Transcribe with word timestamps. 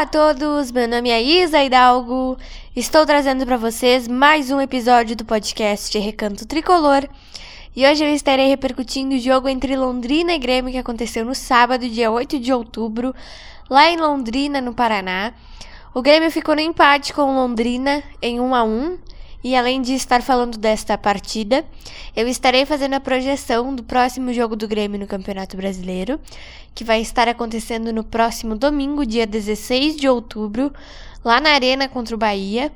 Olá 0.00 0.06
a 0.06 0.32
todos, 0.34 0.72
meu 0.72 0.88
nome 0.88 1.10
é 1.10 1.22
Isa 1.22 1.62
Hidalgo. 1.62 2.38
Estou 2.74 3.04
trazendo 3.04 3.44
para 3.44 3.58
vocês 3.58 4.08
mais 4.08 4.50
um 4.50 4.58
episódio 4.58 5.14
do 5.14 5.26
podcast 5.26 5.98
Recanto 5.98 6.46
Tricolor. 6.46 7.06
E 7.76 7.86
hoje 7.86 8.02
eu 8.02 8.14
estarei 8.14 8.48
repercutindo 8.48 9.14
o 9.14 9.18
jogo 9.18 9.46
entre 9.46 9.76
Londrina 9.76 10.32
e 10.32 10.38
Grêmio 10.38 10.72
que 10.72 10.78
aconteceu 10.78 11.22
no 11.22 11.34
sábado, 11.34 11.86
dia 11.86 12.10
8 12.10 12.40
de 12.40 12.50
outubro, 12.50 13.14
lá 13.68 13.90
em 13.90 13.98
Londrina, 13.98 14.58
no 14.58 14.72
Paraná. 14.72 15.34
O 15.92 16.00
Grêmio 16.00 16.30
ficou 16.30 16.54
no 16.54 16.62
empate 16.62 17.12
com 17.12 17.34
Londrina 17.34 18.02
em 18.22 18.40
1 18.40 18.54
a 18.54 18.64
1 18.64 18.98
e 19.42 19.56
além 19.56 19.80
de 19.80 19.94
estar 19.94 20.22
falando 20.22 20.58
desta 20.58 20.98
partida, 20.98 21.64
eu 22.14 22.28
estarei 22.28 22.66
fazendo 22.66 22.94
a 22.94 23.00
projeção 23.00 23.74
do 23.74 23.82
próximo 23.82 24.32
jogo 24.32 24.54
do 24.54 24.68
Grêmio 24.68 25.00
no 25.00 25.06
Campeonato 25.06 25.56
Brasileiro, 25.56 26.20
que 26.74 26.84
vai 26.84 27.00
estar 27.00 27.26
acontecendo 27.26 27.92
no 27.92 28.04
próximo 28.04 28.54
domingo, 28.54 29.06
dia 29.06 29.26
16 29.26 29.96
de 29.96 30.08
outubro, 30.08 30.72
lá 31.24 31.40
na 31.40 31.50
Arena 31.50 31.88
contra 31.88 32.14
o 32.14 32.18
Bahia. 32.18 32.70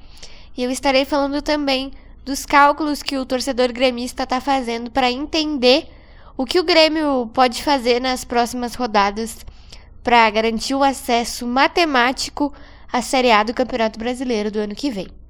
E 0.57 0.63
eu 0.63 0.71
estarei 0.71 1.05
falando 1.05 1.43
também 1.43 1.93
dos 2.25 2.47
cálculos 2.47 3.03
que 3.03 3.19
o 3.19 3.27
torcedor 3.27 3.71
gremista 3.73 4.23
está 4.23 4.41
fazendo 4.41 4.91
para 4.91 5.11
entender 5.11 5.89
o 6.37 6.47
que 6.47 6.59
o 6.59 6.65
Grêmio 6.65 7.31
pode 7.35 7.63
fazer 7.63 8.01
nas 8.01 8.25
próximas 8.25 8.75
rodadas 8.75 9.45
para 10.03 10.29
garantir 10.31 10.75
o 10.75 10.83
acesso 10.83 11.47
matemático 11.47 12.53
à 12.91 13.03
Série 13.03 13.31
A 13.31 13.43
do 13.43 13.53
Campeonato 13.53 13.99
Brasileiro 13.99 14.51
do 14.51 14.59
ano 14.59 14.75
que 14.75 14.91
vem. 14.91 15.24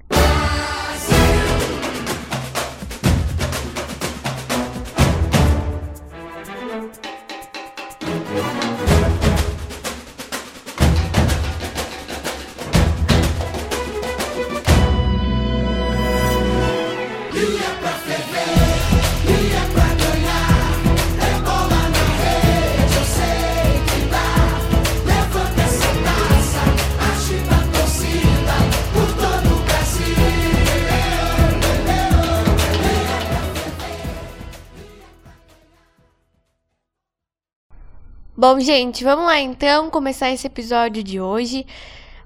Bom, 38.47 38.59
gente, 38.59 39.03
vamos 39.03 39.25
lá 39.25 39.39
então 39.39 39.89
começar 39.89 40.29
esse 40.29 40.45
episódio 40.45 41.01
de 41.01 41.19
hoje. 41.19 41.65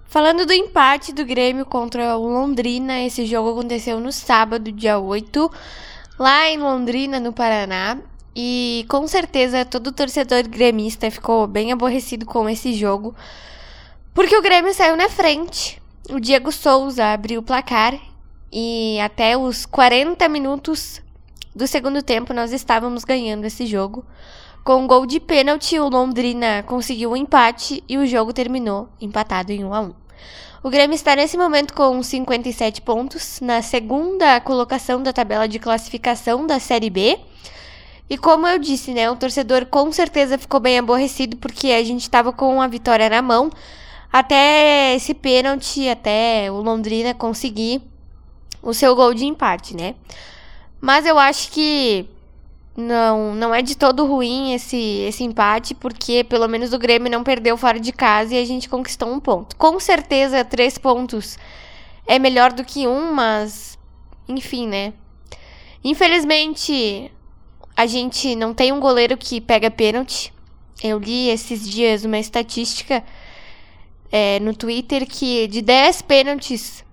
Falando 0.03 0.45
do 0.45 0.51
empate 0.51 1.13
do 1.13 1.23
Grêmio 1.23 1.65
contra 1.65 2.17
o 2.17 2.27
Londrina, 2.27 2.99
esse 2.99 3.25
jogo 3.25 3.51
aconteceu 3.51 4.01
no 4.01 4.11
sábado, 4.11 4.69
dia 4.69 4.99
8, 4.99 5.49
lá 6.19 6.49
em 6.49 6.57
Londrina, 6.57 7.21
no 7.21 7.31
Paraná. 7.31 7.99
E 8.35 8.85
com 8.89 9.07
certeza 9.07 9.63
todo 9.63 9.93
torcedor 9.93 10.43
gremista 10.43 11.09
ficou 11.09 11.47
bem 11.47 11.71
aborrecido 11.71 12.25
com 12.25 12.49
esse 12.49 12.73
jogo, 12.73 13.15
porque 14.13 14.35
o 14.35 14.41
Grêmio 14.41 14.73
saiu 14.73 14.97
na 14.97 15.07
frente. 15.07 15.81
O 16.09 16.19
Diego 16.19 16.51
Souza 16.51 17.13
abriu 17.13 17.39
o 17.39 17.43
placar 17.43 17.97
e 18.51 18.99
até 18.99 19.37
os 19.37 19.65
40 19.65 20.27
minutos 20.27 21.01
do 21.55 21.65
segundo 21.65 22.03
tempo 22.03 22.33
nós 22.33 22.51
estávamos 22.51 23.05
ganhando 23.05 23.45
esse 23.45 23.65
jogo. 23.65 24.05
Com 24.69 24.83
um 24.83 24.85
gol 24.85 25.07
de 25.07 25.19
pênalti, 25.19 25.79
o 25.79 25.89
Londrina 25.89 26.61
conseguiu 26.61 27.13
um 27.13 27.15
empate 27.15 27.83
e 27.89 27.97
o 27.97 28.05
jogo 28.05 28.31
terminou 28.31 28.87
empatado 29.01 29.51
em 29.51 29.65
1 29.65 29.73
a 29.73 29.81
1. 29.81 29.93
O 30.61 30.69
Grêmio 30.69 30.93
está 30.93 31.15
nesse 31.15 31.35
momento 31.35 31.73
com 31.73 32.03
57 32.03 32.83
pontos, 32.83 33.39
na 33.41 33.63
segunda 33.63 34.39
colocação 34.39 35.01
da 35.01 35.11
tabela 35.11 35.47
de 35.47 35.57
classificação 35.57 36.45
da 36.45 36.59
Série 36.59 36.91
B. 36.91 37.19
E 38.07 38.15
como 38.15 38.47
eu 38.47 38.59
disse, 38.59 38.93
né, 38.93 39.09
o 39.09 39.15
torcedor 39.15 39.65
com 39.65 39.91
certeza 39.91 40.37
ficou 40.37 40.59
bem 40.59 40.77
aborrecido 40.77 41.35
porque 41.37 41.71
a 41.71 41.83
gente 41.83 42.01
estava 42.01 42.31
com 42.31 42.61
a 42.61 42.67
vitória 42.67 43.09
na 43.09 43.23
mão 43.23 43.49
até 44.13 44.93
esse 44.93 45.15
pênalti, 45.15 45.89
até 45.89 46.51
o 46.51 46.61
Londrina 46.61 47.15
conseguir 47.15 47.81
o 48.61 48.71
seu 48.71 48.95
gol 48.95 49.15
de 49.15 49.25
empate, 49.25 49.75
né? 49.75 49.95
Mas 50.79 51.07
eu 51.07 51.17
acho 51.17 51.49
que 51.49 52.07
não, 52.79 53.35
não 53.35 53.53
é 53.53 53.61
de 53.61 53.75
todo 53.75 54.05
ruim 54.05 54.53
esse, 54.53 54.77
esse 55.07 55.23
empate, 55.23 55.73
porque 55.75 56.23
pelo 56.23 56.47
menos 56.47 56.73
o 56.73 56.79
Grêmio 56.79 57.11
não 57.11 57.23
perdeu 57.23 57.57
fora 57.57 57.79
de 57.79 57.91
casa 57.91 58.33
e 58.33 58.41
a 58.41 58.45
gente 58.45 58.69
conquistou 58.69 59.09
um 59.11 59.19
ponto. 59.19 59.55
Com 59.55 59.79
certeza, 59.79 60.43
três 60.45 60.77
pontos 60.77 61.37
é 62.07 62.17
melhor 62.17 62.53
do 62.53 62.63
que 62.63 62.87
um, 62.87 63.13
mas 63.13 63.77
enfim, 64.27 64.67
né? 64.67 64.93
Infelizmente, 65.83 67.11
a 67.75 67.85
gente 67.85 68.35
não 68.35 68.53
tem 68.53 68.71
um 68.71 68.79
goleiro 68.79 69.17
que 69.17 69.39
pega 69.39 69.71
pênalti. 69.71 70.33
Eu 70.83 70.99
li 70.99 71.29
esses 71.29 71.67
dias 71.67 72.05
uma 72.05 72.19
estatística 72.19 73.03
é, 74.11 74.39
no 74.39 74.55
Twitter 74.55 75.07
que 75.07 75.47
de 75.47 75.61
10 75.61 76.01
pênaltis 76.03 76.83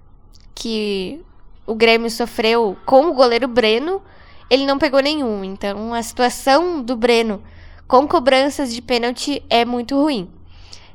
que 0.55 1.21
o 1.67 1.75
Grêmio 1.75 2.11
sofreu 2.11 2.77
com 2.87 3.07
o 3.07 3.15
goleiro 3.15 3.49
Breno, 3.49 4.01
ele 4.49 4.67
não 4.67 4.79
pegou 4.79 5.01
nenhum. 5.01 5.45
Então 5.45 5.93
a 5.93 6.03
situação 6.03 6.83
do 6.83 6.97
Breno 6.97 7.43
com 7.87 8.07
cobranças 8.07 8.75
de 8.75 8.83
pênalti 8.83 9.43
é 9.49 9.65
muito 9.65 10.01
ruim. 10.01 10.31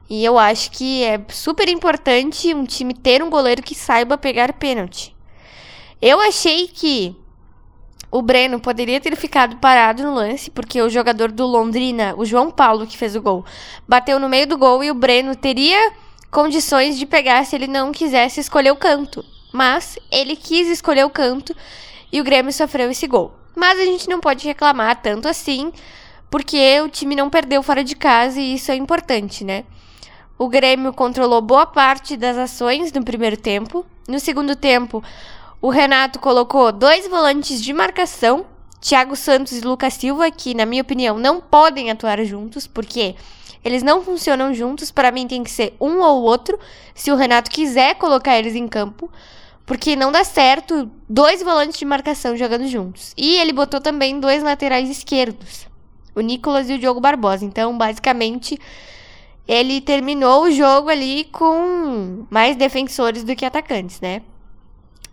E 0.09 0.25
eu 0.25 0.37
acho 0.37 0.71
que 0.71 1.03
é 1.03 1.21
super 1.29 1.69
importante 1.69 2.53
um 2.53 2.65
time 2.65 2.93
ter 2.93 3.23
um 3.23 3.29
goleiro 3.29 3.63
que 3.63 3.73
saiba 3.73 4.17
pegar 4.17 4.51
pênalti. 4.53 5.15
Eu 6.01 6.19
achei 6.19 6.67
que 6.67 7.15
o 8.11 8.21
Breno 8.21 8.59
poderia 8.59 8.99
ter 8.99 9.15
ficado 9.15 9.55
parado 9.55 10.03
no 10.03 10.13
lance, 10.13 10.51
porque 10.51 10.81
o 10.81 10.89
jogador 10.89 11.31
do 11.31 11.45
Londrina, 11.45 12.13
o 12.17 12.25
João 12.25 12.51
Paulo, 12.51 12.85
que 12.85 12.97
fez 12.97 13.15
o 13.15 13.21
gol, 13.21 13.45
bateu 13.87 14.19
no 14.19 14.27
meio 14.27 14.45
do 14.45 14.57
gol 14.57 14.83
e 14.83 14.91
o 14.91 14.95
Breno 14.95 15.33
teria 15.33 15.93
condições 16.29 16.97
de 16.97 17.05
pegar 17.05 17.45
se 17.45 17.55
ele 17.55 17.67
não 17.67 17.93
quisesse 17.93 18.41
escolher 18.41 18.71
o 18.71 18.75
canto. 18.75 19.23
Mas 19.53 19.97
ele 20.11 20.35
quis 20.35 20.67
escolher 20.67 21.05
o 21.05 21.09
canto 21.09 21.55
e 22.11 22.19
o 22.19 22.23
Grêmio 22.23 22.51
sofreu 22.51 22.91
esse 22.91 23.07
gol. 23.07 23.40
Mas 23.55 23.79
a 23.79 23.85
gente 23.85 24.09
não 24.09 24.19
pode 24.19 24.47
reclamar 24.47 25.01
tanto 25.01 25.27
assim, 25.27 25.71
porque 26.29 26.79
o 26.81 26.89
time 26.89 27.15
não 27.15 27.29
perdeu 27.29 27.61
fora 27.61 27.83
de 27.83 27.95
casa 27.95 28.39
e 28.39 28.55
isso 28.55 28.71
é 28.71 28.75
importante, 28.75 29.43
né? 29.43 29.65
O 30.37 30.47
Grêmio 30.47 30.91
controlou 30.93 31.41
boa 31.41 31.65
parte 31.65 32.17
das 32.17 32.37
ações 32.37 32.91
no 32.91 33.03
primeiro 33.03 33.37
tempo. 33.37 33.85
No 34.07 34.19
segundo 34.19 34.55
tempo, 34.55 35.03
o 35.61 35.69
Renato 35.69 36.17
colocou 36.17 36.71
dois 36.71 37.07
volantes 37.07 37.61
de 37.61 37.71
marcação, 37.71 38.45
Thiago 38.79 39.15
Santos 39.15 39.51
e 39.51 39.61
Lucas 39.61 39.93
Silva, 39.93 40.31
que, 40.31 40.55
na 40.55 40.65
minha 40.65 40.81
opinião, 40.81 41.19
não 41.19 41.39
podem 41.39 41.91
atuar 41.91 42.23
juntos, 42.25 42.65
porque 42.65 43.15
eles 43.63 43.83
não 43.83 44.01
funcionam 44.01 44.51
juntos. 44.53 44.89
Para 44.89 45.11
mim, 45.11 45.27
tem 45.27 45.43
que 45.43 45.51
ser 45.51 45.75
um 45.79 45.99
ou 45.99 46.23
outro, 46.23 46.59
se 46.95 47.11
o 47.11 47.15
Renato 47.15 47.51
quiser 47.51 47.93
colocar 47.95 48.39
eles 48.39 48.55
em 48.55 48.67
campo. 48.67 49.11
Porque 49.71 49.95
não 49.95 50.11
dá 50.11 50.21
certo 50.25 50.91
dois 51.07 51.41
volantes 51.41 51.79
de 51.79 51.85
marcação 51.85 52.35
jogando 52.35 52.67
juntos. 52.67 53.13
E 53.15 53.37
ele 53.37 53.53
botou 53.53 53.79
também 53.79 54.19
dois 54.19 54.43
laterais 54.43 54.89
esquerdos, 54.89 55.65
o 56.13 56.19
Nicolas 56.19 56.69
e 56.69 56.73
o 56.73 56.77
Diogo 56.77 56.99
Barbosa. 56.99 57.45
Então, 57.45 57.77
basicamente, 57.77 58.59
ele 59.47 59.79
terminou 59.79 60.43
o 60.43 60.51
jogo 60.51 60.89
ali 60.89 61.23
com 61.31 62.25
mais 62.29 62.57
defensores 62.57 63.23
do 63.23 63.33
que 63.33 63.45
atacantes, 63.45 64.01
né? 64.01 64.21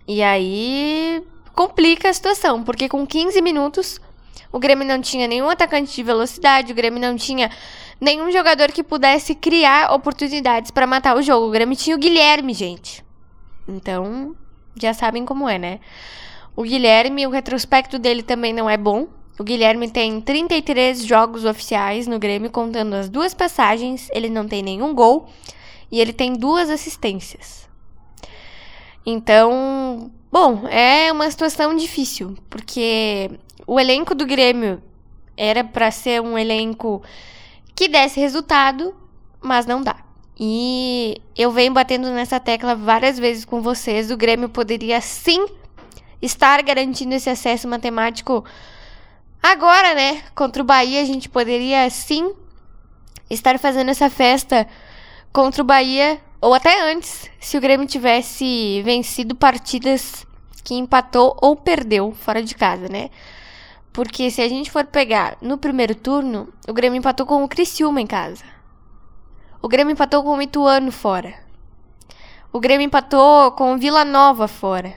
E 0.09 0.25
aí 0.25 1.23
complica 1.55 2.11
a 2.11 2.13
situação, 2.13 2.65
porque 2.65 2.89
com 2.89 3.07
15 3.07 3.41
minutos 3.41 4.01
o 4.51 4.59
Grêmio 4.59 4.85
não 4.85 5.01
tinha 5.01 5.29
nenhum 5.29 5.49
atacante 5.49 5.95
de 5.95 6.03
velocidade, 6.03 6.73
o 6.73 6.75
Grêmio 6.75 7.01
não 7.01 7.15
tinha 7.15 7.49
nenhum 8.01 8.29
jogador 8.33 8.73
que 8.73 8.83
pudesse 8.83 9.37
criar 9.37 9.95
oportunidades 9.95 10.73
para 10.73 10.85
matar 10.85 11.17
o 11.17 11.23
jogo. 11.23 11.47
O 11.47 11.53
Grêmio 11.53 11.77
tinha 11.77 11.95
o 11.95 12.01
Guilherme, 12.01 12.53
gente. 12.53 13.05
Então, 13.69 14.35
já 14.81 14.95
sabem 14.95 15.25
como 15.25 15.49
é, 15.49 15.59
né? 15.59 15.81
O 16.57 16.63
Guilherme, 16.63 17.27
o 17.27 17.31
retrospecto 17.31 17.99
dele 17.99 18.23
também 18.23 18.53
não 18.53 18.69
é 18.69 18.77
bom. 18.77 19.09
O 19.39 19.45
Guilherme 19.45 19.89
tem 19.89 20.21
33 20.21 21.05
jogos 21.05 21.45
oficiais 21.45 22.07
no 22.07 22.19
Grêmio, 22.19 22.51
contando 22.51 22.95
as 22.95 23.09
duas 23.09 23.33
passagens. 23.33 24.09
Ele 24.13 24.29
não 24.29 24.49
tem 24.49 24.63
nenhum 24.63 24.93
gol 24.93 25.29
e 25.91 26.01
ele 26.01 26.13
tem 26.13 26.33
duas 26.33 26.69
assistências. 26.69 27.69
Então, 29.07 30.11
bom, 30.31 30.67
é 30.69 31.11
uma 31.13 31.31
situação 31.31 31.75
difícil, 31.77 32.37
porque 32.51 33.31
o 33.67 33.79
elenco 33.79 34.15
do 34.15 34.27
Grêmio 34.27 34.83
era 35.37 35.63
para 35.63 35.91
ser 35.91 36.21
um 36.21 36.37
elenco 36.37 37.01
que 37.75 37.89
desse 37.89 38.19
resultado, 38.19 38.95
mas 39.41 39.65
não 39.65 39.81
dá. 39.81 40.08
E 40.39 41.21
eu 41.37 41.51
venho 41.51 41.73
batendo 41.73 42.11
nessa 42.11 42.39
tecla 42.39 42.75
várias 42.75 43.19
vezes 43.19 43.45
com 43.45 43.61
vocês. 43.61 44.11
O 44.11 44.17
Grêmio 44.17 44.49
poderia 44.49 45.01
sim 45.01 45.47
estar 46.23 46.63
garantindo 46.63 47.15
esse 47.15 47.29
acesso 47.29 47.67
matemático 47.67 48.45
agora, 49.43 49.95
né? 49.95 50.23
Contra 50.35 50.63
o 50.63 50.67
Bahia, 50.67 51.03
a 51.03 51.05
gente 51.05 51.29
poderia 51.29 51.89
sim 51.91 52.33
estar 53.29 53.59
fazendo 53.59 53.91
essa 53.91 54.09
festa 54.09 54.67
contra 55.33 55.63
o 55.63 55.67
Bahia 55.67 56.21
ou 56.41 56.55
até 56.55 56.93
antes, 56.93 57.29
se 57.41 57.59
o 57.59 57.61
Grêmio 57.61 57.87
tivesse 57.87 58.81
vencido 58.85 59.35
partidas 59.35 60.25
que 60.63 60.75
empatou 60.75 61.37
ou 61.43 61.57
perdeu 61.57 62.13
fora 62.13 62.43
de 62.43 62.55
casa, 62.55 62.89
né? 62.89 63.11
Porque 63.93 64.31
se 64.31 64.41
a 64.41 64.49
gente 64.49 64.71
for 64.71 64.85
pegar 64.85 65.37
no 65.43 65.59
primeiro 65.59 65.97
turno, 65.97 66.49
o 66.69 66.73
Grêmio 66.73 66.99
empatou 66.99 67.27
com 67.27 67.43
o 67.43 67.49
Criciúma 67.49 68.01
em 68.01 68.07
casa. 68.07 68.45
O 69.61 69.69
Grêmio 69.69 69.93
empatou 69.93 70.23
com 70.23 70.37
o 70.37 70.43
Ituano 70.43 70.93
fora. 70.93 71.35
O 72.53 72.61
Grêmio 72.61 72.85
empatou 72.85 73.51
com 73.53 73.75
o 73.75 73.79
Vila 73.79 74.05
Nova 74.05 74.47
fora. 74.47 74.95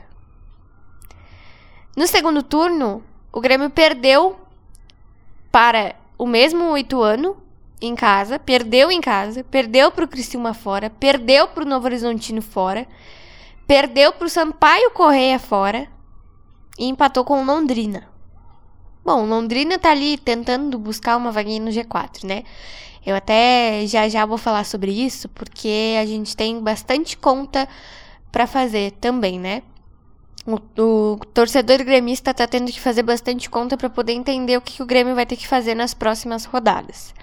No 1.98 2.06
segundo 2.06 2.44
turno, 2.44 3.04
o 3.31 3.42
Grêmio 3.42 3.69
perdeu 3.69 4.40
para 5.52 5.96
o 6.18 6.28
mesmo 6.28 6.78
Ituano 6.78 7.36
em 7.81 7.96
casa, 7.96 8.38
perdeu 8.38 8.92
em 8.92 9.02
casa, 9.02 9.44
perdeu 9.44 9.92
para 9.92 10.06
o 10.06 10.08
Criciúma 10.08 10.54
fora, 10.54 10.90
perdeu 10.92 11.48
para 11.48 11.64
o 11.64 11.68
Novo 11.68 11.88
Horizontino 11.88 12.42
fora, 12.42 12.88
perdeu 13.66 14.14
para 14.14 14.28
o 14.28 14.30
Sampaio 14.30 14.92
Correia 14.92 15.40
fora 15.40 15.88
e 16.78 16.86
empatou 16.86 17.25
com 17.25 17.42
o 17.42 17.46
Londrina. 17.46 18.07
Bom, 19.04 19.25
Londrina 19.25 19.80
tá 19.80 19.90
ali 19.90 20.16
tentando 20.18 20.78
buscar 20.78 21.18
uma 21.18 21.31
vaguinha 21.31 21.60
no 21.60 21.72
G4, 21.72 22.24
né? 22.24 22.44
Eu 23.06 23.15
até 23.15 23.86
já 23.88 24.07
já 24.07 24.25
vou 24.25 24.38
falar 24.38 24.63
sobre 24.63 24.92
isso, 24.92 25.27
porque 25.30 25.98
a 26.00 26.06
gente 26.06 26.36
tem 26.36 26.59
bastante 26.62 27.18
conta 27.18 27.68
para 28.31 28.45
fazer 28.45 28.92
também, 29.01 29.39
né? 29.39 29.63
O, 30.45 30.56
o, 30.81 31.18
torcedor 31.33 31.83
gremista 31.83 32.33
tá 32.33 32.48
tendo 32.48 32.71
que 32.71 32.80
fazer 32.80 33.03
bastante 33.03 33.50
conta 33.50 33.77
para 33.77 33.89
poder 33.89 34.13
entender 34.13 34.57
o 34.57 34.62
que, 34.62 34.74
que 34.74 34.83
o 34.83 34.88
Grêmio 34.88 35.13
vai 35.13 35.25
ter 35.25 35.36
que 35.36 35.48
fazer 35.48 35.75
nas 35.75 35.94
próximas 35.94 36.45
rodadas. 36.45 37.13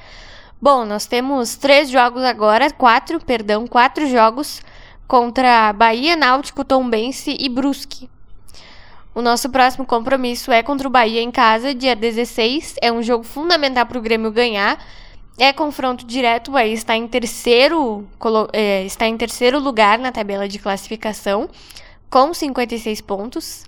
Bom, 0.60 0.84
nós 0.84 1.06
temos 1.06 1.56
três 1.56 1.90
jogos 1.90 2.22
agora, 2.22 2.70
quatro, 2.70 3.19
perdão, 3.24 3.66
quatro 3.66 4.06
jogos 4.08 4.60
contra 5.06 5.72
Bahia, 5.72 6.14
Náutico, 6.14 6.64
Tombense 6.64 7.36
e 7.38 7.48
Brusque. 7.48 8.08
O 9.14 9.22
nosso 9.22 9.48
próximo 9.50 9.84
compromisso 9.84 10.52
é 10.52 10.62
contra 10.62 10.86
o 10.86 10.90
Bahia 10.90 11.20
em 11.20 11.31
casa, 11.31 11.74
dia 11.74 11.96
16. 11.96 12.76
É 12.81 12.92
um 12.92 13.02
jogo 13.02 13.24
fundamental 13.24 13.84
para 13.84 13.98
o 13.98 14.02
Grêmio 14.02 14.31
ganhar. 14.31 14.78
É 15.38 15.52
confronto 15.52 16.05
direto, 16.05 16.49
o 16.49 16.52
Bahia 16.52 16.75
está 16.75 16.96
em 16.96 17.06
terceiro, 17.06 18.05
é, 18.52 18.85
está 18.85 19.06
em 19.06 19.17
terceiro 19.17 19.61
lugar 19.61 19.99
na 19.99 20.11
tabela 20.11 20.49
de 20.49 20.58
classificação, 20.58 21.49
com 22.11 22.35
56 22.35 23.00
pontos. 23.02 23.64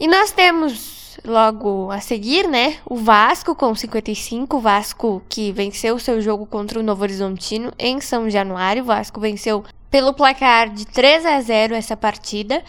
E 0.00 0.08
nós 0.08 0.32
temos 0.32 1.18
logo 1.24 1.90
a 1.90 2.00
seguir, 2.00 2.48
né? 2.48 2.78
O 2.86 2.96
Vasco 2.96 3.54
com 3.54 3.74
55, 3.74 4.56
o 4.56 4.60
Vasco 4.60 5.22
que 5.28 5.52
venceu 5.52 5.98
seu 5.98 6.20
jogo 6.20 6.46
contra 6.46 6.80
o 6.80 6.82
Novo 6.82 7.02
Horizontino 7.02 7.72
em 7.78 8.00
São 8.00 8.30
Januário. 8.30 8.82
O 8.82 8.86
Vasco 8.86 9.20
venceu 9.20 9.62
pelo 9.90 10.14
placar 10.14 10.70
de 10.70 10.86
3 10.86 11.26
a 11.26 11.40
0 11.40 11.74
essa 11.74 11.96
partida. 11.96 12.64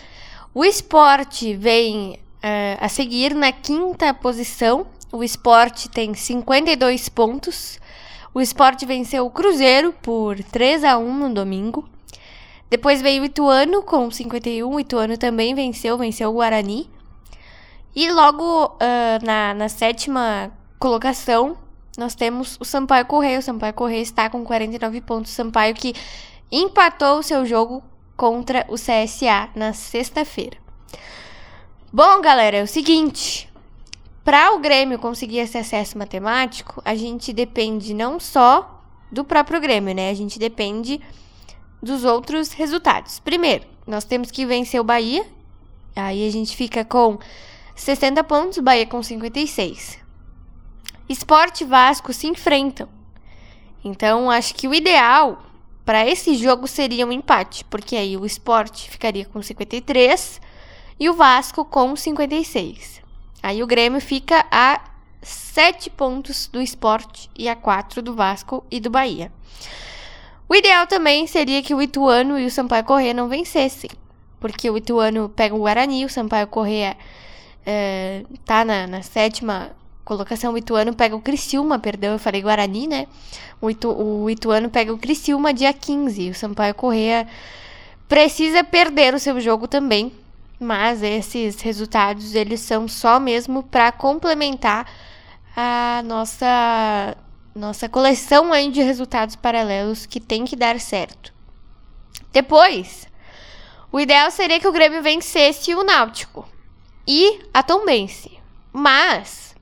O 0.54 0.66
Esporte 0.66 1.56
vem 1.56 2.20
uh, 2.44 2.78
a 2.80 2.90
seguir 2.90 3.34
na 3.34 3.52
quinta 3.52 4.14
posição. 4.14 4.86
O 5.14 5.24
Esporte 5.24 5.88
tem 5.88 6.16
52 6.16 7.08
pontos. 7.08 7.80
O 8.34 8.42
Esporte 8.42 8.84
venceu 8.84 9.28
o 9.28 9.30
Cruzeiro 9.30 9.94
por 10.02 10.42
3 10.42 10.84
a 10.84 10.98
1 10.98 11.14
no 11.14 11.32
domingo. 11.32 11.88
Depois 12.68 13.00
veio 13.00 13.22
o 13.22 13.26
Ituano 13.26 13.84
com 13.84 14.10
51. 14.10 14.68
O 14.68 14.80
Ituano 14.80 15.16
também 15.16 15.54
venceu, 15.54 16.00
venceu 16.00 16.32
o 16.32 16.34
Guarani. 16.34 16.90
E 17.96 18.12
logo 18.12 18.66
uh, 18.66 19.24
na, 19.24 19.54
na 19.54 19.70
sétima 19.70 20.52
colocação, 20.80 21.56
nós 21.96 22.16
temos 22.16 22.58
o 22.60 22.66
Sampaio 22.66 23.06
Correia. 23.06 23.38
O 23.38 23.44
Sampaio 23.44 23.76
Correia 23.76 24.02
está 24.02 24.32
com 24.32 24.44
49 24.44 25.00
pontos. 25.02 25.32
O 25.32 25.36
Sampaio 25.36 25.76
que 25.76 25.94
empatou 26.52 27.20
o 27.20 27.24
seu 27.24 27.46
jogo 27.46 27.84
contra 28.18 28.66
o 28.68 28.74
CSA 28.74 29.50
na 29.54 29.74
sexta-feira. 29.74 30.58
Bom, 31.92 32.20
galera, 32.20 32.58
é 32.58 32.64
o 32.64 32.68
seguinte. 32.68 33.53
Para 34.24 34.54
o 34.56 34.60
Grêmio 34.60 34.98
conseguir 34.98 35.40
esse 35.40 35.58
acesso 35.58 35.98
matemático, 35.98 36.82
a 36.86 36.96
gente 36.96 37.34
depende 37.34 37.94
não 37.94 38.22
só 38.22 38.82
do 39.12 39.26
próprio 39.26 39.60
Grêmio, 39.60 39.94
né? 39.94 40.10
A 40.10 40.14
gente 40.14 40.40
depende 40.40 41.02
dos 41.82 42.06
outros 42.06 42.54
resultados. 42.54 43.20
Primeiro, 43.20 43.66
nós 43.86 44.06
temos 44.06 44.32
que 44.32 44.46
vencer 44.46 44.80
o 44.80 44.84
Bahia. 44.84 45.26
Aí 45.94 46.26
a 46.26 46.32
gente 46.32 46.56
fica 46.56 46.86
com 46.86 47.20
60 47.76 48.24
pontos, 48.24 48.60
Bahia 48.60 48.86
com 48.86 49.04
56. 49.04 50.00
Esporte 51.10 51.66
e 51.66 51.68
Vasco 51.68 52.14
se 52.14 52.26
enfrentam. 52.26 52.88
Então, 53.84 54.32
acho 54.32 54.56
que 54.56 54.70
o 54.70 54.74
ideal 54.74 55.44
para 55.84 56.08
esse 56.08 56.36
jogo 56.36 56.66
seria 56.66 57.06
um 57.06 57.12
empate, 57.12 57.66
porque 57.66 57.98
aí 57.98 58.16
o 58.16 58.26
Esporte 58.26 58.90
ficaria 58.90 59.26
com 59.26 59.42
53 59.42 60.40
e 60.98 61.10
o 61.10 61.14
Vasco 61.14 61.66
com 61.66 61.94
56. 61.94 63.03
Aí 63.44 63.62
o 63.62 63.68
Grêmio 63.68 64.00
fica 64.00 64.46
a 64.50 64.80
7 65.22 65.90
pontos 65.90 66.48
do 66.48 66.62
Esporte 66.62 67.30
e 67.38 67.50
a 67.50 67.56
4 67.56 68.02
do 68.02 68.16
Vasco 68.16 68.64
e 68.72 68.80
do 68.80 68.90
Bahia. 68.90 69.30
O 70.48 70.56
ideal 70.56 70.88
também 70.88 71.28
seria 71.28 71.62
que 71.62 71.74
o 71.74 71.82
Ituano 71.82 72.40
e 72.40 72.46
o 72.46 72.52
Sampaio 72.52 72.86
Corrêa 72.86 73.14
não 73.14 73.28
vencessem, 73.28 73.90
porque 74.40 74.70
o 74.70 74.78
Ituano 74.78 75.28
pega 75.28 75.54
o 75.54 75.60
Guarani, 75.60 76.06
o 76.06 76.10
Sampaio 76.10 76.48
Corrêa 76.48 76.96
é, 77.66 78.24
tá 78.46 78.64
na, 78.64 78.88
na, 78.88 79.02
sétima 79.02 79.72
colocação. 80.06 80.54
O 80.54 80.58
Ituano 80.58 80.94
pega 80.94 81.16
o 81.16 81.22
Criciúma, 81.22 81.80
perdão, 81.80 82.14
eu 82.14 82.20
falei 82.20 82.42
Guarani, 82.42 82.88
né? 82.88 83.08
O, 83.60 83.70
Itu, 83.70 83.90
o 83.90 84.30
Ituano 84.30 84.70
pega 84.70 84.94
o 84.94 84.98
Criciúma 84.98 85.54
dia 85.54 85.74
15. 85.74 86.30
O 86.30 86.36
Sampaio 86.36 86.76
Correia 86.76 87.28
precisa 88.08 88.64
perder 88.64 89.14
o 89.14 89.20
seu 89.20 89.40
jogo 89.42 89.68
também. 89.68 90.12
Mas 90.64 91.04
esses 91.04 91.60
resultados, 91.60 92.34
eles 92.34 92.62
são 92.62 92.88
só 92.88 93.20
mesmo 93.20 93.62
para 93.64 93.92
complementar 93.92 94.90
a 95.56 96.02
nossa 96.06 97.18
nossa 97.54 97.88
coleção 97.88 98.52
aí 98.52 98.72
de 98.72 98.82
resultados 98.82 99.36
paralelos 99.36 100.08
que 100.08 100.20
tem 100.20 100.46
que 100.46 100.56
dar 100.56 100.80
certo. 100.80 101.32
Depois, 102.32 103.08
o 103.92 104.00
ideal 104.00 104.32
seria 104.32 104.60
que 104.60 104.68
o 104.68 104.72
Grêmio 104.72 105.04
vencesse 105.04 105.76
o 105.76 105.84
Náutico 105.84 106.48
e 107.08 107.42
a 107.54 107.62
Tombense. 107.62 108.40
Mas 108.72 109.54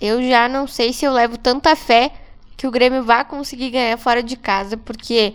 eu 0.00 0.22
já 0.26 0.48
não 0.48 0.66
sei 0.66 0.94
se 0.94 1.04
eu 1.04 1.12
levo 1.12 1.36
tanta 1.36 1.76
fé 1.76 2.12
que 2.56 2.66
o 2.66 2.70
Grêmio 2.70 3.02
vai 3.02 3.22
conseguir 3.24 3.70
ganhar 3.70 3.98
fora 3.98 4.22
de 4.22 4.36
casa, 4.36 4.76
porque 4.78 5.34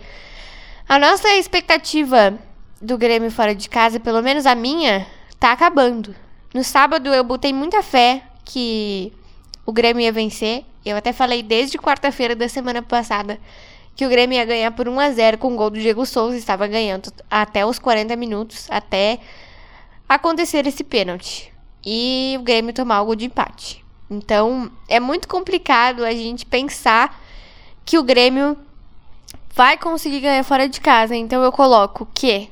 a 0.88 0.98
nossa 0.98 1.28
expectativa 1.36 2.36
do 2.80 2.98
Grêmio 2.98 3.30
fora 3.30 3.54
de 3.54 3.68
casa, 3.68 3.98
pelo 3.98 4.22
menos 4.22 4.46
a 4.46 4.54
minha, 4.54 5.06
tá 5.38 5.52
acabando. 5.52 6.14
No 6.52 6.62
sábado 6.62 7.12
eu 7.12 7.24
botei 7.24 7.52
muita 7.52 7.82
fé 7.82 8.22
que 8.44 9.12
o 9.64 9.72
Grêmio 9.72 10.02
ia 10.02 10.12
vencer. 10.12 10.64
Eu 10.84 10.96
até 10.96 11.12
falei 11.12 11.42
desde 11.42 11.78
quarta-feira 11.78 12.36
da 12.36 12.48
semana 12.48 12.82
passada 12.82 13.38
que 13.94 14.04
o 14.04 14.08
Grêmio 14.08 14.36
ia 14.36 14.44
ganhar 14.44 14.70
por 14.72 14.88
1 14.88 15.00
a 15.00 15.10
0 15.10 15.38
com 15.38 15.54
o 15.54 15.56
gol 15.56 15.70
do 15.70 15.80
Diego 15.80 16.04
Souza, 16.04 16.36
estava 16.36 16.66
ganhando 16.66 17.10
até 17.30 17.64
os 17.64 17.78
40 17.78 18.14
minutos, 18.14 18.66
até 18.70 19.18
acontecer 20.08 20.66
esse 20.66 20.84
pênalti 20.84 21.52
e 21.84 22.36
o 22.38 22.42
Grêmio 22.42 22.74
tomar 22.74 22.96
algo 22.96 23.16
de 23.16 23.24
empate. 23.24 23.84
Então, 24.10 24.70
é 24.86 25.00
muito 25.00 25.26
complicado 25.26 26.04
a 26.04 26.12
gente 26.12 26.44
pensar 26.44 27.20
que 27.84 27.98
o 27.98 28.02
Grêmio 28.02 28.56
vai 29.54 29.78
conseguir 29.78 30.20
ganhar 30.20 30.44
fora 30.44 30.68
de 30.68 30.80
casa. 30.80 31.16
Então, 31.16 31.42
eu 31.42 31.50
coloco 31.50 32.06
que 32.14 32.50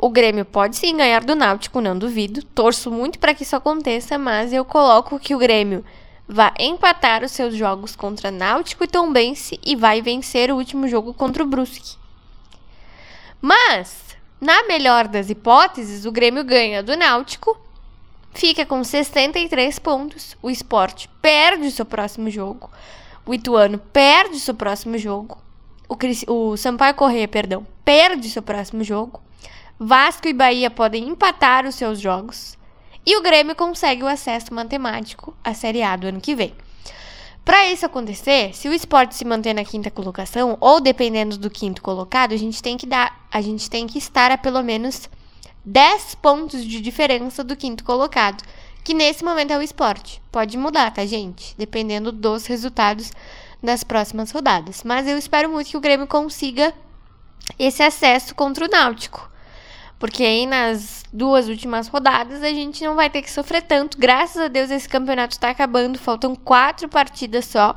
o 0.00 0.08
Grêmio 0.10 0.44
pode 0.44 0.76
sim 0.76 0.96
ganhar 0.96 1.24
do 1.24 1.34
Náutico, 1.34 1.80
não 1.80 1.98
duvido. 1.98 2.42
Torço 2.42 2.90
muito 2.90 3.18
para 3.18 3.34
que 3.34 3.42
isso 3.42 3.56
aconteça, 3.56 4.18
mas 4.18 4.52
eu 4.52 4.64
coloco 4.64 5.18
que 5.18 5.34
o 5.34 5.38
Grêmio 5.38 5.84
vai 6.26 6.52
empatar 6.58 7.24
os 7.24 7.32
seus 7.32 7.54
jogos 7.54 7.96
contra 7.96 8.30
Náutico 8.30 8.84
e 8.84 8.88
Tombense 8.88 9.58
e 9.64 9.74
vai 9.74 10.00
vencer 10.02 10.50
o 10.50 10.56
último 10.56 10.86
jogo 10.86 11.12
contra 11.14 11.42
o 11.42 11.46
Brusque. 11.46 11.96
Mas 13.40 14.08
na 14.40 14.62
melhor 14.64 15.08
das 15.08 15.30
hipóteses, 15.30 16.04
o 16.04 16.12
Grêmio 16.12 16.44
ganha 16.44 16.80
do 16.80 16.96
Náutico, 16.96 17.58
fica 18.32 18.64
com 18.64 18.84
63 18.84 19.78
pontos. 19.80 20.36
O 20.40 20.48
esporte 20.48 21.08
perde 21.20 21.70
seu 21.72 21.84
próximo 21.84 22.30
jogo. 22.30 22.70
O 23.26 23.34
Ituano 23.34 23.78
perde 23.78 24.38
seu 24.38 24.54
próximo 24.54 24.96
jogo. 24.96 25.38
O, 25.88 25.96
Cris, 25.96 26.24
o 26.28 26.56
Sampaio 26.56 26.94
Correia, 26.94 27.26
perdão, 27.26 27.66
perde 27.84 28.30
seu 28.30 28.42
próximo 28.42 28.84
jogo. 28.84 29.20
Vasco 29.80 30.26
e 30.26 30.32
Bahia 30.32 30.68
podem 30.70 31.08
empatar 31.08 31.64
os 31.64 31.76
seus 31.76 32.00
jogos. 32.00 32.58
E 33.06 33.16
o 33.16 33.22
Grêmio 33.22 33.54
consegue 33.54 34.02
o 34.02 34.08
acesso 34.08 34.52
matemático 34.52 35.36
à 35.44 35.54
Série 35.54 35.84
A 35.84 35.94
do 35.94 36.08
ano 36.08 36.20
que 36.20 36.34
vem. 36.34 36.52
Para 37.44 37.70
isso 37.70 37.86
acontecer, 37.86 38.54
se 38.56 38.68
o 38.68 38.74
esporte 38.74 39.14
se 39.14 39.24
manter 39.24 39.54
na 39.54 39.64
quinta 39.64 39.88
colocação, 39.88 40.58
ou 40.60 40.80
dependendo 40.80 41.38
do 41.38 41.48
quinto 41.48 41.80
colocado, 41.80 42.32
a 42.34 42.36
gente 42.36 42.60
tem 42.60 42.76
que 42.76 42.86
dar, 42.86 43.24
a 43.30 43.40
gente 43.40 43.70
tem 43.70 43.86
que 43.86 43.98
estar 43.98 44.32
a 44.32 44.36
pelo 44.36 44.64
menos 44.64 45.08
10 45.64 46.16
pontos 46.16 46.64
de 46.64 46.80
diferença 46.80 47.44
do 47.44 47.54
quinto 47.54 47.84
colocado, 47.84 48.42
que 48.82 48.92
nesse 48.92 49.24
momento 49.24 49.52
é 49.52 49.58
o 49.58 49.62
esporte. 49.62 50.20
Pode 50.32 50.58
mudar, 50.58 50.92
tá, 50.92 51.06
gente? 51.06 51.54
Dependendo 51.56 52.10
dos 52.10 52.46
resultados 52.46 53.12
das 53.62 53.84
próximas 53.84 54.32
rodadas. 54.32 54.82
Mas 54.82 55.06
eu 55.06 55.16
espero 55.16 55.48
muito 55.48 55.70
que 55.70 55.76
o 55.76 55.80
Grêmio 55.80 56.08
consiga 56.08 56.74
esse 57.56 57.80
acesso 57.80 58.34
contra 58.34 58.64
o 58.64 58.68
Náutico. 58.68 59.37
Porque 59.98 60.22
aí 60.22 60.46
nas 60.46 61.04
duas 61.12 61.48
últimas 61.48 61.88
rodadas 61.88 62.42
a 62.42 62.50
gente 62.50 62.84
não 62.84 62.94
vai 62.94 63.10
ter 63.10 63.22
que 63.22 63.30
sofrer 63.30 63.62
tanto. 63.62 63.98
Graças 63.98 64.40
a 64.40 64.48
Deus 64.48 64.70
esse 64.70 64.88
campeonato 64.88 65.34
está 65.34 65.50
acabando, 65.50 65.98
faltam 65.98 66.36
quatro 66.36 66.88
partidas 66.88 67.46
só. 67.46 67.76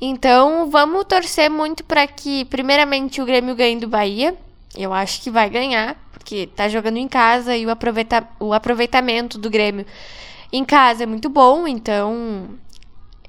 Então 0.00 0.68
vamos 0.70 1.04
torcer 1.04 1.48
muito 1.48 1.84
para 1.84 2.06
que, 2.06 2.44
primeiramente, 2.46 3.22
o 3.22 3.24
Grêmio 3.24 3.54
ganhe 3.54 3.78
do 3.78 3.88
Bahia. 3.88 4.36
Eu 4.76 4.92
acho 4.92 5.22
que 5.22 5.30
vai 5.30 5.48
ganhar, 5.48 5.96
porque 6.12 6.46
tá 6.46 6.68
jogando 6.68 6.96
em 6.96 7.08
casa 7.08 7.56
e 7.56 7.64
o, 7.64 7.70
aproveita 7.70 8.26
o 8.40 8.52
aproveitamento 8.52 9.38
do 9.38 9.48
Grêmio 9.48 9.86
em 10.52 10.64
casa 10.64 11.04
é 11.04 11.06
muito 11.06 11.30
bom. 11.30 11.66
Então 11.66 12.48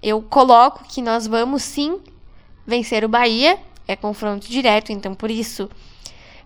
eu 0.02 0.22
coloco 0.22 0.84
que 0.84 1.02
nós 1.02 1.26
vamos 1.26 1.64
sim 1.64 2.02
vencer 2.68 3.06
o 3.06 3.10
Bahia. 3.10 3.58
É 3.88 3.96
confronto 3.96 4.48
direto, 4.50 4.92
então 4.92 5.14
por 5.14 5.30
isso 5.30 5.70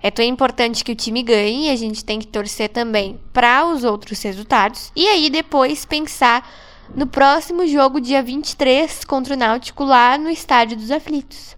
é 0.07 0.11
tão 0.11 0.23
importante 0.23 0.83
que 0.83 0.91
o 0.91 0.95
time 0.95 1.21
ganhe, 1.21 1.69
a 1.69 1.75
gente 1.75 2.03
tem 2.03 2.17
que 2.17 2.27
torcer 2.27 2.69
também 2.69 3.19
para 3.33 3.65
os 3.65 3.83
outros 3.83 4.21
resultados. 4.21 4.91
E 4.95 5.07
aí 5.07 5.29
depois 5.29 5.85
pensar 5.85 6.49
no 6.95 7.05
próximo 7.05 7.67
jogo, 7.67 7.99
dia 7.99 8.23
23, 8.23 9.03
contra 9.03 9.33
o 9.33 9.37
Náutico, 9.37 9.83
lá 9.83 10.17
no 10.17 10.29
Estádio 10.29 10.77
dos 10.77 10.91
Aflitos. 10.91 11.57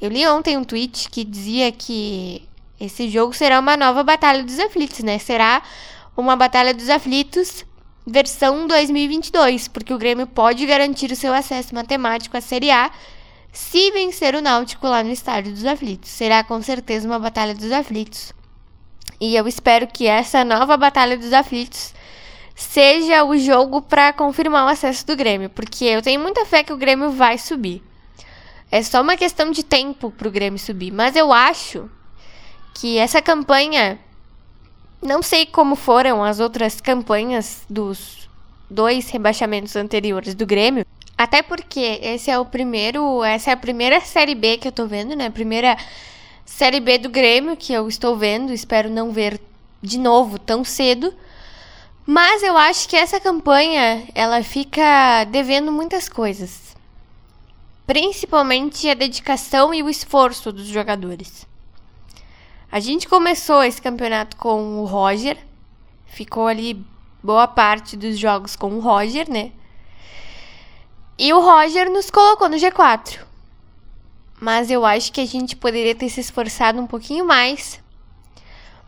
Eu 0.00 0.10
li 0.10 0.26
ontem 0.26 0.58
um 0.58 0.64
tweet 0.64 1.08
que 1.08 1.24
dizia 1.24 1.72
que 1.72 2.46
esse 2.78 3.08
jogo 3.08 3.32
será 3.32 3.58
uma 3.58 3.76
nova 3.76 4.02
Batalha 4.02 4.42
dos 4.42 4.58
Aflitos, 4.58 5.00
né? 5.00 5.18
Será 5.18 5.62
uma 6.16 6.36
Batalha 6.36 6.74
dos 6.74 6.90
Aflitos 6.90 7.64
versão 8.06 8.66
2022, 8.66 9.68
porque 9.68 9.94
o 9.94 9.98
Grêmio 9.98 10.26
pode 10.26 10.66
garantir 10.66 11.10
o 11.10 11.16
seu 11.16 11.32
acesso 11.32 11.74
matemático 11.74 12.36
à 12.36 12.40
Série 12.40 12.70
A 12.70 12.90
se 13.52 13.90
vencer 13.90 14.34
o 14.34 14.40
Náutico 14.40 14.88
lá 14.88 15.04
no 15.04 15.10
Estádio 15.10 15.52
dos 15.52 15.64
Aflitos. 15.66 16.10
Será 16.10 16.42
com 16.42 16.60
certeza 16.62 17.06
uma 17.06 17.18
Batalha 17.18 17.54
dos 17.54 17.70
Aflitos. 17.70 18.32
E 19.20 19.36
eu 19.36 19.46
espero 19.46 19.86
que 19.86 20.06
essa 20.06 20.42
nova 20.42 20.76
Batalha 20.76 21.18
dos 21.18 21.32
Aflitos 21.32 21.94
seja 22.56 23.22
o 23.24 23.36
jogo 23.36 23.82
para 23.82 24.12
confirmar 24.12 24.64
o 24.64 24.68
acesso 24.68 25.06
do 25.06 25.14
Grêmio, 25.14 25.50
porque 25.50 25.84
eu 25.84 26.00
tenho 26.00 26.20
muita 26.20 26.46
fé 26.46 26.62
que 26.62 26.72
o 26.72 26.76
Grêmio 26.76 27.10
vai 27.10 27.36
subir. 27.36 27.82
É 28.70 28.82
só 28.82 29.02
uma 29.02 29.16
questão 29.16 29.50
de 29.50 29.62
tempo 29.62 30.10
para 30.10 30.28
o 30.28 30.30
Grêmio 30.30 30.58
subir, 30.58 30.90
mas 30.90 31.14
eu 31.14 31.30
acho 31.30 31.90
que 32.74 32.96
essa 32.96 33.20
campanha, 33.20 33.98
não 35.02 35.22
sei 35.22 35.44
como 35.44 35.76
foram 35.76 36.24
as 36.24 36.40
outras 36.40 36.80
campanhas 36.80 37.64
dos 37.68 38.30
dois 38.70 39.10
rebaixamentos 39.10 39.76
anteriores 39.76 40.34
do 40.34 40.46
Grêmio, 40.46 40.86
até 41.22 41.40
porque 41.40 42.00
esse 42.02 42.32
é 42.32 42.36
o 42.36 42.44
primeiro, 42.44 43.22
essa 43.22 43.50
é 43.50 43.52
a 43.52 43.56
primeira 43.56 44.00
série 44.00 44.34
B 44.34 44.58
que 44.58 44.66
eu 44.66 44.72
tô 44.72 44.86
vendo, 44.86 45.14
né? 45.14 45.30
Primeira 45.30 45.76
série 46.44 46.80
B 46.80 46.98
do 46.98 47.08
Grêmio 47.08 47.56
que 47.56 47.72
eu 47.72 47.86
estou 47.86 48.16
vendo, 48.16 48.52
espero 48.52 48.90
não 48.90 49.12
ver 49.12 49.40
de 49.80 49.98
novo 49.98 50.36
tão 50.36 50.64
cedo. 50.64 51.14
Mas 52.04 52.42
eu 52.42 52.56
acho 52.56 52.88
que 52.88 52.96
essa 52.96 53.20
campanha, 53.20 54.02
ela 54.16 54.42
fica 54.42 55.22
devendo 55.30 55.70
muitas 55.70 56.08
coisas. 56.08 56.74
Principalmente 57.86 58.90
a 58.90 58.94
dedicação 58.94 59.72
e 59.72 59.80
o 59.80 59.88
esforço 59.88 60.50
dos 60.50 60.66
jogadores. 60.66 61.46
A 62.70 62.80
gente 62.80 63.08
começou 63.08 63.62
esse 63.62 63.80
campeonato 63.80 64.36
com 64.36 64.80
o 64.80 64.86
Roger, 64.86 65.38
ficou 66.06 66.48
ali 66.48 66.84
boa 67.22 67.46
parte 67.46 67.96
dos 67.96 68.18
jogos 68.18 68.56
com 68.56 68.70
o 68.74 68.80
Roger, 68.80 69.30
né? 69.30 69.52
E 71.18 71.32
o 71.32 71.40
Roger 71.40 71.90
nos 71.90 72.10
colocou 72.10 72.48
no 72.48 72.56
G4. 72.56 73.20
Mas 74.40 74.70
eu 74.70 74.84
acho 74.84 75.12
que 75.12 75.20
a 75.20 75.26
gente 75.26 75.54
poderia 75.54 75.94
ter 75.94 76.08
se 76.08 76.20
esforçado 76.20 76.80
um 76.80 76.86
pouquinho 76.86 77.24
mais. 77.24 77.80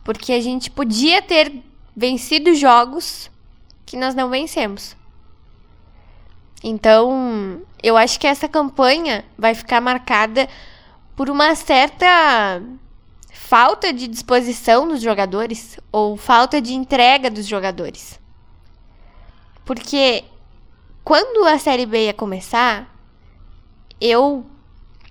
Porque 0.02 0.32
a 0.32 0.40
gente 0.40 0.70
podia 0.70 1.22
ter 1.22 1.62
vencido 1.96 2.54
jogos 2.54 3.30
que 3.86 3.96
nós 3.96 4.14
não 4.14 4.28
vencemos. 4.28 4.96
Então, 6.62 7.62
eu 7.82 7.96
acho 7.96 8.18
que 8.18 8.26
essa 8.26 8.48
campanha 8.48 9.24
vai 9.38 9.54
ficar 9.54 9.80
marcada 9.80 10.48
por 11.14 11.30
uma 11.30 11.54
certa 11.54 12.62
falta 13.30 13.92
de 13.92 14.08
disposição 14.08 14.88
dos 14.88 15.02
jogadores 15.02 15.78
ou 15.92 16.16
falta 16.16 16.60
de 16.60 16.72
entrega 16.72 17.30
dos 17.30 17.46
jogadores. 17.46 18.18
Porque 19.64 20.24
quando 21.04 21.46
a 21.46 21.58
Série 21.58 21.84
B 21.84 22.06
ia 22.06 22.14
começar, 22.14 22.88
eu 24.00 24.46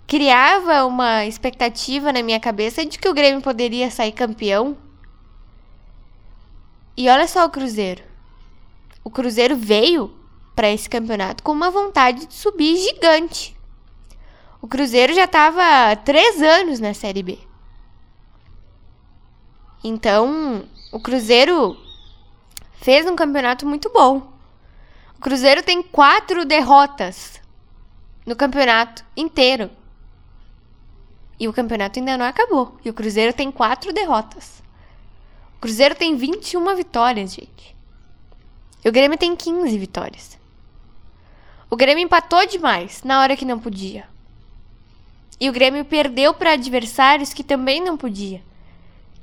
criava 0.07 0.85
uma 0.85 1.25
expectativa 1.25 2.11
na 2.11 2.23
minha 2.23 2.39
cabeça 2.39 2.83
de 2.83 2.97
que 2.97 3.07
o 3.07 3.13
Grêmio 3.13 3.41
poderia 3.41 3.91
sair 3.91 4.11
campeão. 4.11 4.75
E 6.97 7.07
olha 7.07 7.27
só 7.27 7.45
o 7.45 7.49
Cruzeiro. 7.49 8.03
O 9.03 9.11
Cruzeiro 9.11 9.55
veio 9.55 10.13
para 10.55 10.71
esse 10.71 10.89
campeonato 10.89 11.43
com 11.43 11.51
uma 11.51 11.69
vontade 11.69 12.25
de 12.25 12.33
subir 12.33 12.75
gigante. 12.77 13.55
O 14.61 14.67
Cruzeiro 14.67 15.13
já 15.13 15.25
estava 15.25 15.95
três 15.97 16.41
anos 16.41 16.79
na 16.79 16.93
Série 16.93 17.21
B. 17.21 17.37
Então, 19.83 20.63
o 20.91 20.99
Cruzeiro 20.99 21.77
fez 22.81 23.05
um 23.05 23.15
campeonato 23.15 23.67
muito 23.67 23.91
bom. 23.91 24.32
Cruzeiro 25.23 25.63
tem 25.63 25.81
quatro 25.81 26.43
derrotas 26.43 27.39
no 28.25 28.35
campeonato 28.35 29.05
inteiro. 29.15 29.71
E 31.39 31.47
o 31.47 31.53
campeonato 31.53 31.97
ainda 31.97 32.17
não 32.17 32.25
acabou. 32.25 32.77
E 32.83 32.89
o 32.89 32.93
Cruzeiro 32.93 33.31
tem 33.31 33.49
quatro 33.49 33.93
derrotas. 33.93 34.61
O 35.55 35.61
Cruzeiro 35.61 35.95
tem 35.95 36.17
21 36.17 36.75
vitórias, 36.75 37.35
gente. 37.35 37.73
E 38.83 38.89
o 38.89 38.91
Grêmio 38.91 39.17
tem 39.17 39.33
15 39.33 39.77
vitórias. 39.77 40.37
O 41.69 41.77
Grêmio 41.77 42.03
empatou 42.03 42.45
demais 42.45 43.01
na 43.01 43.21
hora 43.21 43.37
que 43.37 43.45
não 43.45 43.61
podia. 43.61 44.05
E 45.39 45.49
o 45.49 45.53
Grêmio 45.53 45.85
perdeu 45.85 46.33
para 46.33 46.51
adversários 46.51 47.33
que 47.33 47.45
também 47.45 47.81
não 47.81 47.95
podia. 47.95 48.43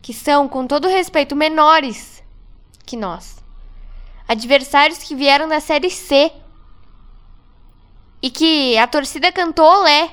Que 0.00 0.14
são, 0.14 0.48
com 0.48 0.66
todo 0.66 0.88
respeito, 0.88 1.36
menores 1.36 2.22
que 2.86 2.96
nós 2.96 3.39
adversários 4.30 4.98
que 4.98 5.16
vieram 5.16 5.48
da 5.48 5.58
Série 5.58 5.90
C. 5.90 6.30
E 8.22 8.30
que 8.30 8.78
a 8.78 8.86
torcida 8.86 9.32
cantou 9.32 9.64
olé 9.64 10.08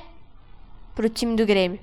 pro 0.96 1.08
time 1.08 1.36
do 1.36 1.46
Grêmio. 1.46 1.80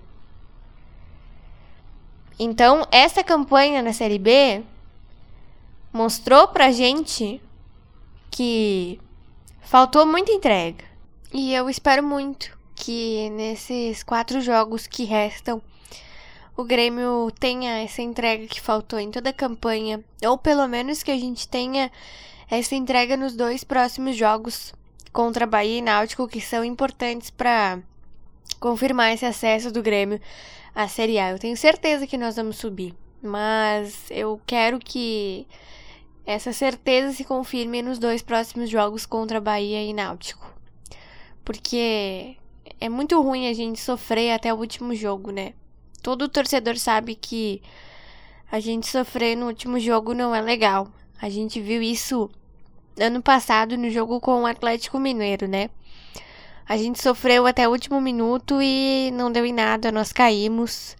Então, 2.37 2.85
essa 2.91 3.23
campanha 3.23 3.83
na 3.83 3.93
Série 3.93 4.19
B 4.19 4.65
mostrou 5.93 6.49
pra 6.49 6.73
gente 6.73 7.41
que 8.33 8.99
faltou 9.61 10.05
muita 10.05 10.33
entrega. 10.33 10.85
E 11.33 11.55
eu 11.55 11.71
espero 11.71 12.03
muito 12.03 12.59
que 12.75 13.31
nesses 13.31 14.03
quatro 14.03 14.41
jogos 14.41 14.89
que 14.89 15.05
restam 15.05 15.63
o 16.57 16.65
Grêmio 16.65 17.31
tenha 17.39 17.83
essa 17.83 18.01
entrega 18.01 18.47
que 18.47 18.61
faltou 18.61 18.99
em 18.99 19.11
toda 19.11 19.31
a 19.31 19.33
campanha, 19.33 20.03
ou 20.25 20.39
pelo 20.39 20.67
menos 20.69 21.03
que 21.03 21.11
a 21.11 21.19
gente 21.19 21.49
tenha 21.49 21.91
essa 22.51 22.75
entrega 22.75 23.17
nos 23.17 23.35
dois 23.35 23.65
próximos 23.65 24.17
jogos 24.17 24.73
contra 25.13 25.47
Bahia 25.47 25.79
e 25.79 25.83
Náutico, 25.83 26.29
que 26.29 26.41
são 26.41 26.65
importantes 26.65 27.31
para 27.31 27.81
confirmar 28.61 29.13
esse 29.13 29.27
acesso 29.27 29.73
do 29.73 29.83
Grêmio 29.83 30.21
à 30.75 30.87
Série 30.87 31.19
A. 31.19 31.31
Eu 31.31 31.39
tenho 31.39 31.57
certeza 31.57 32.07
que 32.07 32.17
nós 32.17 32.37
vamos 32.37 32.57
subir, 32.57 32.95
mas 33.21 34.07
eu 34.11 34.41
quero 34.47 34.79
que 34.79 35.47
essa 36.25 36.53
certeza 36.53 37.13
se 37.13 37.25
confirme 37.25 37.83
nos 37.83 37.99
dois 37.99 38.23
próximos 38.23 38.71
jogos 38.71 39.05
contra 39.05 39.41
Bahia 39.41 39.83
e 39.83 39.93
Náutico. 39.93 40.53
Porque 41.45 42.37
é 42.81 42.89
muito 42.89 43.21
ruim 43.21 43.49
a 43.49 43.53
gente 43.53 43.81
sofrer 43.81 44.33
até 44.33 44.55
o 44.55 44.57
último 44.57 44.95
jogo, 44.95 45.31
né? 45.31 45.53
Todo 46.05 46.29
torcedor 46.29 46.77
sabe 46.77 47.15
que 47.15 47.63
a 48.53 48.61
gente 48.61 48.87
sofrer 48.87 49.35
no 49.35 49.47
último 49.47 49.81
jogo 49.81 50.13
não 50.13 50.35
é 50.35 50.41
legal. 50.43 50.87
A 51.21 51.31
gente 51.31 51.63
viu 51.63 51.81
isso 51.81 52.31
ano 53.01 53.23
passado 53.23 53.75
no 53.79 53.89
jogo 53.89 54.21
com 54.21 54.43
o 54.43 54.47
Atlético 54.47 55.01
Mineiro, 55.01 55.49
né? 55.49 55.71
A 56.69 56.77
gente 56.77 57.03
sofreu 57.03 57.47
até 57.47 57.67
o 57.67 57.71
último 57.71 58.03
minuto 58.03 58.61
e 58.61 59.11
não 59.13 59.33
deu 59.33 59.47
em 59.47 59.53
nada, 59.53 59.91
nós 59.91 60.13
caímos. 60.13 60.95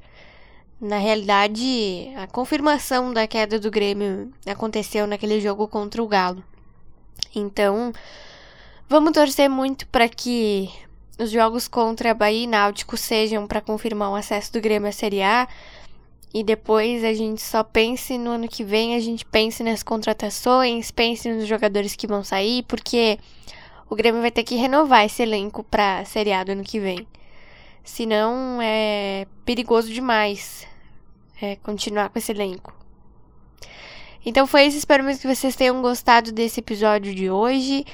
Na 0.81 0.97
realidade, 0.97 2.11
a 2.17 2.27
confirmação 2.27 3.13
da 3.13 3.27
queda 3.27 3.61
do 3.61 3.71
Grêmio 3.71 4.33
aconteceu 4.47 5.07
naquele 5.07 5.39
jogo 5.39 5.69
contra 5.69 6.03
o 6.03 6.09
Galo. 6.09 6.43
Então, 7.35 7.93
vamos 8.89 9.13
torcer 9.13 9.51
muito 9.51 9.87
para 9.89 10.09
que 10.09 10.71
os 11.19 11.31
jogos 11.31 11.69
contra 11.69 12.15
Bahia 12.15 12.45
e 12.45 12.47
Náutico 12.47 12.97
sejam 12.97 13.47
para 13.47 13.61
confirmar 13.61 14.11
o 14.11 14.15
acesso 14.15 14.53
do 14.53 14.61
Grêmio 14.61 14.89
à 14.89 14.93
Série 14.93 15.23
A 15.23 15.49
e 16.35 16.43
depois 16.43 17.05
a 17.05 17.15
gente 17.15 17.41
só 17.41 17.63
pense 17.63 18.19
no 18.19 18.33
ano 18.33 18.49
que 18.49 18.65
vem, 18.65 18.97
a 18.97 19.01
gente 19.01 19.25
pense 19.25 19.63
nas 19.63 19.85
contratações, 19.85 20.91
pense 20.91 21.29
nos 21.33 21.47
jogadores 21.47 21.95
que 21.95 22.09
vão 22.09 22.25
sair, 22.25 22.65
porque 22.65 23.21
o 23.89 23.95
Grêmio 23.95 24.21
vai 24.21 24.33
ter 24.33 24.43
que 24.43 24.57
renovar 24.57 25.05
esse 25.05 25.23
elenco 25.23 25.63
para 25.63 26.01
a 26.01 26.05
Série 26.05 26.33
A 26.33 26.43
do 26.43 26.51
ano 26.51 26.65
que 26.65 26.81
vem. 26.81 27.07
Senão 27.85 28.59
é 28.61 29.29
perigoso 29.45 29.93
demais 29.93 30.67
é, 31.41 31.55
continuar 31.57 32.09
com 32.09 32.19
esse 32.19 32.33
elenco. 32.33 32.75
Então 34.27 34.45
foi 34.45 34.65
isso, 34.65 34.79
espero 34.79 35.05
mesmo 35.05 35.23
que 35.23 35.33
vocês 35.33 35.55
tenham 35.55 35.81
gostado 35.81 36.33
desse 36.33 36.59
episódio 36.59 37.15
de 37.15 37.31
hoje. 37.31 37.85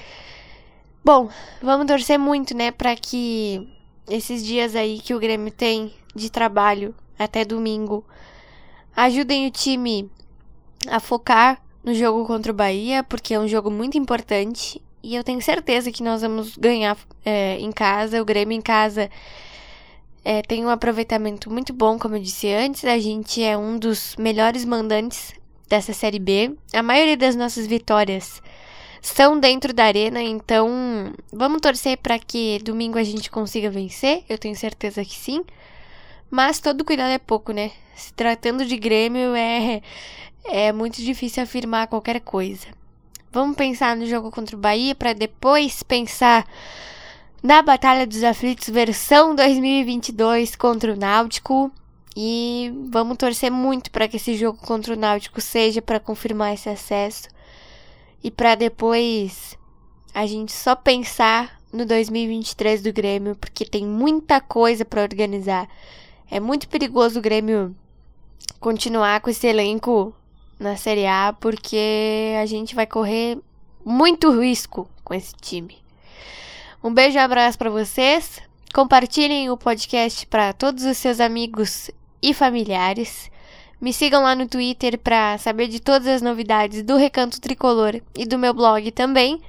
Bom, 1.02 1.30
vamos 1.62 1.86
torcer 1.86 2.18
muito, 2.18 2.54
né, 2.54 2.70
para 2.70 2.94
que 2.94 3.66
esses 4.08 4.44
dias 4.44 4.76
aí 4.76 5.00
que 5.00 5.14
o 5.14 5.18
Grêmio 5.18 5.50
tem 5.50 5.94
de 6.14 6.30
trabalho 6.30 6.94
até 7.18 7.44
domingo 7.44 8.04
ajudem 8.94 9.46
o 9.46 9.50
time 9.50 10.10
a 10.88 11.00
focar 11.00 11.62
no 11.82 11.94
jogo 11.94 12.26
contra 12.26 12.52
o 12.52 12.54
Bahia, 12.54 13.02
porque 13.02 13.32
é 13.32 13.40
um 13.40 13.48
jogo 13.48 13.70
muito 13.70 13.96
importante 13.96 14.82
e 15.02 15.14
eu 15.14 15.24
tenho 15.24 15.40
certeza 15.40 15.90
que 15.90 16.02
nós 16.02 16.20
vamos 16.20 16.56
ganhar 16.56 16.98
é, 17.24 17.58
em 17.58 17.72
casa. 17.72 18.20
O 18.20 18.24
Grêmio 18.24 18.56
em 18.56 18.60
casa 18.60 19.10
é, 20.22 20.42
tem 20.42 20.64
um 20.64 20.68
aproveitamento 20.68 21.50
muito 21.50 21.72
bom, 21.72 21.98
como 21.98 22.16
eu 22.16 22.20
disse 22.20 22.52
antes. 22.52 22.84
A 22.84 22.98
gente 22.98 23.42
é 23.42 23.56
um 23.56 23.78
dos 23.78 24.14
melhores 24.16 24.64
mandantes 24.66 25.32
dessa 25.68 25.94
Série 25.94 26.18
B. 26.18 26.54
A 26.74 26.82
maioria 26.82 27.16
das 27.16 27.34
nossas 27.34 27.66
vitórias 27.66 28.42
são 29.00 29.38
dentro 29.38 29.72
da 29.72 29.84
arena, 29.84 30.22
então 30.22 31.12
vamos 31.32 31.60
torcer 31.60 31.96
para 31.98 32.18
que 32.18 32.58
domingo 32.62 32.98
a 32.98 33.02
gente 33.02 33.30
consiga 33.30 33.70
vencer. 33.70 34.24
Eu 34.28 34.36
tenho 34.36 34.54
certeza 34.54 35.04
que 35.04 35.14
sim. 35.14 35.44
Mas 36.30 36.60
todo 36.60 36.84
cuidado 36.84 37.10
é 37.10 37.18
pouco, 37.18 37.52
né? 37.52 37.72
Se 37.96 38.12
tratando 38.12 38.64
de 38.64 38.76
Grêmio, 38.76 39.34
é, 39.34 39.82
é 40.44 40.72
muito 40.72 41.02
difícil 41.02 41.42
afirmar 41.42 41.88
qualquer 41.88 42.20
coisa. 42.20 42.66
Vamos 43.32 43.56
pensar 43.56 43.96
no 43.96 44.06
jogo 44.06 44.30
contra 44.30 44.56
o 44.56 44.60
Bahia 44.60 44.94
para 44.94 45.12
depois 45.12 45.82
pensar 45.82 46.46
na 47.42 47.62
Batalha 47.62 48.06
dos 48.06 48.22
Aflitos 48.22 48.68
versão 48.68 49.34
2022 49.34 50.56
contra 50.56 50.92
o 50.92 50.96
Náutico. 50.96 51.72
E 52.16 52.72
vamos 52.90 53.16
torcer 53.16 53.50
muito 53.50 53.90
para 53.90 54.06
que 54.08 54.16
esse 54.16 54.34
jogo 54.36 54.58
contra 54.58 54.94
o 54.94 54.96
Náutico 54.96 55.40
seja 55.40 55.80
para 55.80 56.00
confirmar 56.00 56.52
esse 56.52 56.68
acesso 56.68 57.28
e 58.22 58.30
para 58.30 58.54
depois 58.54 59.58
a 60.14 60.26
gente 60.26 60.52
só 60.52 60.74
pensar 60.74 61.60
no 61.72 61.86
2023 61.86 62.82
do 62.82 62.92
Grêmio, 62.92 63.36
porque 63.36 63.64
tem 63.64 63.86
muita 63.86 64.40
coisa 64.40 64.84
para 64.84 65.02
organizar. 65.02 65.68
É 66.30 66.40
muito 66.40 66.68
perigoso 66.68 67.18
o 67.18 67.22
Grêmio 67.22 67.74
continuar 68.58 69.20
com 69.20 69.30
esse 69.30 69.46
elenco 69.46 70.14
na 70.58 70.76
Série 70.76 71.06
A, 71.06 71.34
porque 71.38 72.34
a 72.40 72.46
gente 72.46 72.74
vai 72.74 72.86
correr 72.86 73.38
muito 73.84 74.30
risco 74.38 74.88
com 75.02 75.14
esse 75.14 75.34
time. 75.40 75.78
Um 76.82 76.92
beijo 76.92 77.16
e 77.16 77.20
abraço 77.20 77.58
para 77.58 77.70
vocês. 77.70 78.40
Compartilhem 78.72 79.50
o 79.50 79.56
podcast 79.56 80.26
para 80.26 80.52
todos 80.52 80.84
os 80.84 80.96
seus 80.96 81.20
amigos 81.20 81.90
e 82.22 82.34
familiares. 82.34 83.30
Me 83.80 83.92
sigam 83.92 84.22
lá 84.22 84.34
no 84.34 84.46
Twitter 84.46 84.98
para 84.98 85.38
saber 85.38 85.68
de 85.68 85.80
todas 85.80 86.06
as 86.06 86.20
novidades 86.20 86.82
do 86.82 86.96
Recanto 86.96 87.40
Tricolor 87.40 88.00
e 88.14 88.26
do 88.26 88.38
meu 88.38 88.52
blog 88.52 88.90
também. 88.90 89.40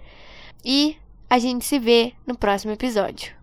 E 0.63 0.95
a 1.29 1.37
gente 1.37 1.65
se 1.65 1.77
vê 1.77 2.13
no 2.25 2.37
próximo 2.37 2.71
episódio. 2.71 3.40